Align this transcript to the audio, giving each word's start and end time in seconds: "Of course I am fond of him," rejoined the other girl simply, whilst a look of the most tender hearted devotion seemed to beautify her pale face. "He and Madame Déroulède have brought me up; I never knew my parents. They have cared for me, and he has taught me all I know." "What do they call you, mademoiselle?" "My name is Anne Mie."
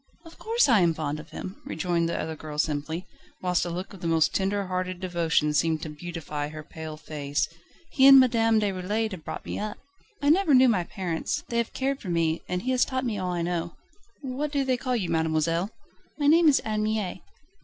"Of 0.25 0.39
course 0.39 0.67
I 0.67 0.79
am 0.79 0.95
fond 0.95 1.19
of 1.19 1.29
him," 1.29 1.61
rejoined 1.63 2.09
the 2.09 2.19
other 2.19 2.35
girl 2.35 2.57
simply, 2.57 3.05
whilst 3.39 3.65
a 3.65 3.69
look 3.69 3.93
of 3.93 4.01
the 4.01 4.07
most 4.07 4.33
tender 4.33 4.65
hearted 4.65 4.99
devotion 4.99 5.53
seemed 5.53 5.83
to 5.83 5.89
beautify 5.89 6.47
her 6.47 6.63
pale 6.63 6.97
face. 6.97 7.47
"He 7.91 8.07
and 8.07 8.19
Madame 8.19 8.59
Déroulède 8.59 9.11
have 9.11 9.23
brought 9.23 9.45
me 9.45 9.59
up; 9.59 9.77
I 10.19 10.31
never 10.31 10.55
knew 10.55 10.67
my 10.69 10.85
parents. 10.85 11.43
They 11.49 11.57
have 11.59 11.73
cared 11.73 12.01
for 12.01 12.09
me, 12.09 12.41
and 12.49 12.63
he 12.63 12.71
has 12.71 12.83
taught 12.83 13.05
me 13.05 13.19
all 13.19 13.31
I 13.31 13.43
know." 13.43 13.75
"What 14.21 14.51
do 14.51 14.63
they 14.65 14.75
call 14.75 14.95
you, 14.95 15.11
mademoiselle?" 15.11 15.69
"My 16.17 16.25
name 16.25 16.49
is 16.49 16.57
Anne 16.61 16.81
Mie." 16.81 17.21